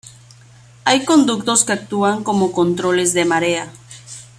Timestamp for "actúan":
1.73-2.23